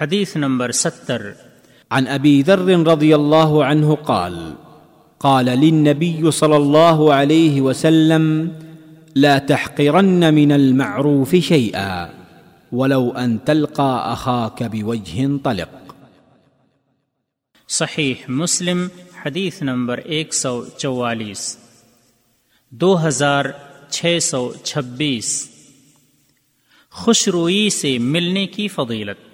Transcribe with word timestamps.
حدیث 0.00 0.36
نمبر 0.36 0.72
ستر۔ 0.72 1.22
عن 1.90 2.06
ابي 2.08 2.42
ذر 2.42 2.58
رضي 2.58 3.12
الله 3.12 3.64
عنه 3.64 3.94
قال 3.94 4.52
قال 5.18 5.44
للنبي 5.44 6.30
صلى 6.30 6.56
الله 6.56 7.14
عليه 7.14 7.60
وسلم 7.60 8.48
لا 9.16 9.38
تحقرن 9.38 10.34
من 10.34 10.52
المعروف 10.52 11.34
شيئا 11.44 12.06
ولو 12.72 13.12
ان 13.16 13.38
تلقى 13.38 14.12
اخاك 14.12 14.62
بوجه 14.62 15.20
طلق۔ 15.42 15.92
صحیح 17.68 18.14
مسلم 18.28 18.88
حدیث 19.26 19.62
نمبر 19.62 19.98
ایک 19.98 20.34
سو 20.34 20.64
چوالیس۔ 20.76 21.56
دو 22.70 23.08
ہزار 23.08 23.44
چھ 23.90 24.18
سو 24.22 24.52
چھبیس۔ 24.64 25.48
خوش 26.90 27.28
روئی 27.28 27.70
سے 27.70 27.98
ملنے 27.98 28.46
کی 28.46 28.68
فضیلت۔ 28.68 29.29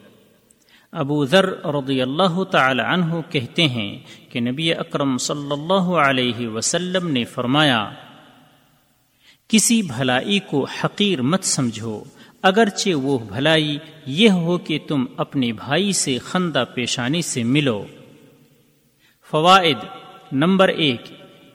ابو 0.96 1.24
ذر 1.24 1.46
رضی 1.66 2.02
اللہ 2.02 2.42
تعالی 2.44 2.82
عنہ 2.88 3.20
کہتے 3.30 3.68
ہیں 3.68 3.98
کہ 4.30 4.40
نبی 4.40 4.74
اکرم 4.74 5.18
صلی 5.18 5.52
اللہ 5.52 5.88
علیہ 5.98 6.48
وسلم 6.48 7.08
نے 7.08 7.24
فرمایا، 7.24 7.90
کسی 9.48 9.82
بھلائی 9.82 10.38
کو 10.38 10.64
حقیر 10.64 11.22
مت 11.22 11.44
سمجھو، 11.44 12.04
اگرچہ 12.42 12.94
وہ 12.94 13.18
بھلائی 13.18 13.78
یہ 14.06 14.30
ہو 14.30 14.58
کہ 14.58 14.78
تم 14.88 15.04
اپنے 15.16 15.52
بھائی 15.52 15.92
سے 15.92 16.18
خندہ 16.18 16.64
پیشانی 16.74 17.22
سے 17.22 17.42
ملو۔ 17.42 17.84
فوائد 19.30 19.78
نمبر 20.32 20.68
ایک، 20.68 21.02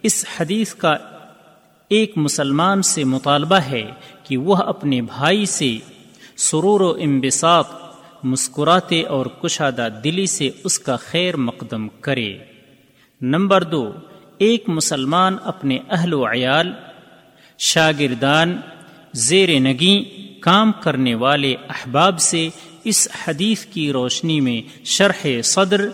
اس 0.04 0.26
حدیث 0.38 0.76
کا 0.76 0.96
ایک 1.90 2.18
مسلمان 2.18 2.82
سے 2.82 3.04
مطالبہ 3.04 3.55
ہے 3.55 3.91
کہ 4.23 4.38
وہ 4.38 4.55
اپنے 4.55 5.02
بھائی 5.02 5.46
سے 5.46 5.77
سرور 6.38 6.82
و 6.82 6.91
امبساط 6.91 7.80
مسکراتے 8.23 9.03
اور 9.03 9.25
کشادہ 9.25 9.88
دلی 10.03 10.25
سے 10.25 10.49
اس 10.63 10.79
کا 10.79 10.95
خیر 10.95 11.35
مقدم 11.35 11.89
کرے۔ 11.89 12.38
نمبر 13.21 13.63
دو، 13.63 13.91
ایک 14.37 14.63
مسلمان 14.68 15.35
اپنے 15.43 15.79
اہل 15.90 16.13
و 16.13 16.26
عیال، 16.26 16.71
شاگردان، 17.59 18.57
زیر 19.13 19.59
نگی، 19.59 20.04
کام 20.41 20.71
کرنے 20.71 21.15
والے 21.15 21.55
احباب 21.70 22.20
سے 22.20 22.49
اس 22.84 23.07
حدیث 23.27 23.65
کی 23.65 23.91
روشنی 23.91 24.41
میں 24.41 24.85
شرح 24.85 25.27
صدر، 25.43 25.90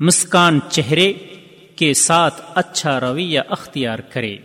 مسکان 0.00 0.58
چہرے 0.70 1.12
کے 1.76 1.94
ساتھ 1.94 2.42
اچھا 2.54 3.00
رویہ 3.00 3.40
اختیار 3.48 3.98
کرے۔ 3.98 4.36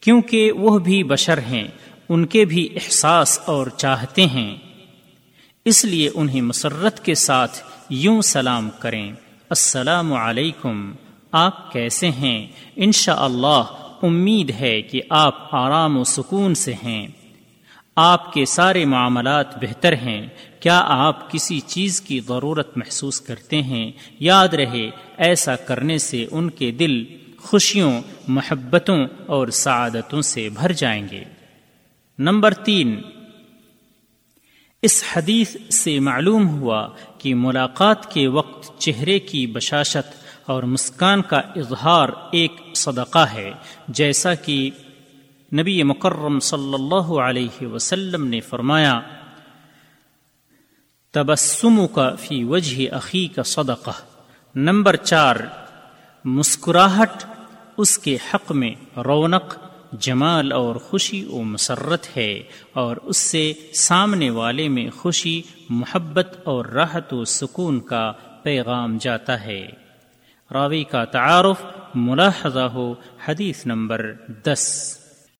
کیونکہ 0.00 0.52
وہ 0.52 0.78
بھی 0.78 1.04
بشر 1.04 1.38
ہیں، 1.38 1.68
ان 2.08 2.26
کے 2.26 2.44
بھی 2.44 2.68
احساس 2.74 3.40
اور 3.44 3.66
چاہتے 3.66 4.26
ہیں۔ 4.26 4.56
اس 5.64 5.84
لیے 5.84 6.10
انہیں 6.14 6.40
مسرت 6.40 7.04
کے 7.04 7.14
ساتھ 7.14 7.58
یوں 7.88 8.22
سلام 8.22 8.70
کریں۔ 8.78 9.12
السلام 9.48 10.12
علیکم۔ 10.12 10.92
آپ 11.32 11.72
کیسے 11.72 12.10
ہیں؟ 12.10 12.46
انشاءاللہ 12.76 13.46
اللہ 13.46 13.96
امید 14.02 14.50
ہے 14.60 14.82
کہ 14.82 15.02
آپ 15.10 15.54
آرام 15.54 15.96
و 15.96 16.04
سکون 16.04 16.54
سے 16.54 16.74
ہیں۔ 16.74 17.06
آپ 17.96 18.32
کے 18.32 18.44
سارے 18.44 18.84
معاملات 18.84 19.64
بہتر 19.64 19.92
ہیں۔ 19.92 20.26
کیا 20.60 20.82
آپ 20.84 21.30
کسی 21.30 21.60
چیز 21.60 22.00
کی 22.00 22.20
ضرورت 22.20 22.76
محسوس 22.76 23.20
کرتے 23.20 23.62
ہیں؟ 23.62 23.92
یاد 24.20 24.48
رہے، 24.48 24.90
ایسا 25.16 25.56
کرنے 25.56 25.98
سے 25.98 26.26
ان 26.30 26.50
کے 26.50 26.70
دل 26.70 27.04
خوشیوں، 27.38 28.00
محبتوں 28.28 29.06
اور 29.26 29.48
سعادتوں 29.48 30.22
سے 30.22 30.48
بھر 30.48 30.72
جائیں 30.72 31.08
گے۔ 31.10 31.24
نمبر 32.18 32.54
تین 32.54 33.00
اس 34.82 35.04
حدیث 35.16 35.56
سے 35.70 36.00
معلوم 36.00 36.48
ہوا 36.48 36.88
کہ 37.18 37.34
ملاقات 37.34 38.12
کے 38.12 38.26
وقت 38.28 38.80
چہرے 38.80 39.18
کی 39.18 39.46
بشاشت 39.46 40.24
اور 40.46 40.62
مسکان 40.62 41.22
کا 41.22 41.36
اظہار 41.36 42.08
ایک 42.32 42.52
صدقہ 42.74 43.18
ہے، 43.18 43.50
جیسا 43.88 44.34
کہ 44.34 44.70
نبی 45.54 45.82
مکرم 45.82 46.40
صلی 46.40 46.74
اللہ 46.74 47.12
علیہ 47.20 47.66
وسلم 47.66 48.26
نے 48.26 48.40
فرمایا 48.40 49.00
تبسم 51.10 51.86
کا 51.86 52.14
فی 52.14 52.44
وجہ 52.44 52.94
عقی 52.94 53.26
کا 53.26 53.42
صدقہ۔ 53.42 53.90
نمبر 54.54 54.96
چار، 54.96 55.36
مسکراہٹ، 56.24 57.24
اس 57.76 57.98
کے 57.98 58.16
حق 58.34 58.52
میں 58.52 58.98
رونق۔ 58.98 59.69
جمال 59.92 60.52
اور 60.52 60.76
خوشی 60.76 61.24
و 61.24 61.42
مسرت 61.42 62.16
ہے 62.16 62.42
اور 62.72 62.96
اس 62.96 63.16
سے 63.16 63.52
سامنے 63.74 64.30
والے 64.30 64.68
میں 64.68 64.90
خوشی، 64.90 65.42
محبت 65.68 66.38
اور 66.44 66.64
راحت 66.64 67.14
و 67.14 67.24
سکون 67.24 67.80
کا 67.80 68.12
پیغام 68.42 68.98
جاتا 69.00 69.44
ہے۔ 69.44 69.68
راوی 70.52 70.84
کا 70.84 71.04
تعارف 71.04 71.62
ملاحظہ 71.94 72.58
ہو 72.58 72.94
حدیث 73.28 73.66
نمبر 73.66 74.12
دس۔ 74.44 74.96